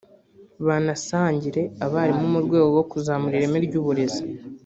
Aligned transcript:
banasangire 0.65 1.61
abarimu 1.85 2.25
mu 2.33 2.39
rwego 2.45 2.67
rwo 2.73 2.83
kuzamura 2.91 3.33
ireme 3.37 3.57
ry’ 3.65 3.73
uburezi 3.79 4.23